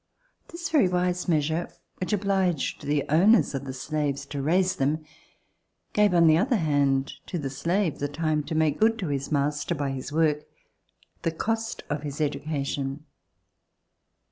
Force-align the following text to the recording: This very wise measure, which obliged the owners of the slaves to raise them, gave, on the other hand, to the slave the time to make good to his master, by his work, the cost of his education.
This 0.47 0.67
very 0.69 0.87
wise 0.87 1.27
measure, 1.27 1.69
which 1.99 2.11
obliged 2.11 2.81
the 2.87 3.03
owners 3.07 3.53
of 3.53 3.65
the 3.65 3.71
slaves 3.71 4.25
to 4.25 4.41
raise 4.41 4.77
them, 4.77 5.05
gave, 5.93 6.11
on 6.15 6.25
the 6.25 6.39
other 6.39 6.55
hand, 6.55 7.13
to 7.27 7.37
the 7.37 7.51
slave 7.51 7.99
the 7.99 8.07
time 8.07 8.41
to 8.45 8.55
make 8.55 8.79
good 8.79 8.97
to 8.97 9.09
his 9.09 9.31
master, 9.31 9.75
by 9.75 9.91
his 9.91 10.11
work, 10.11 10.45
the 11.21 11.29
cost 11.29 11.83
of 11.87 12.01
his 12.01 12.19
education. 12.19 13.05